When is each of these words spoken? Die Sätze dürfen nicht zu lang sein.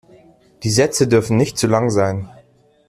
Die 0.63 0.71
Sätze 0.71 1.07
dürfen 1.07 1.37
nicht 1.37 1.59
zu 1.59 1.67
lang 1.67 1.91
sein. 1.91 2.27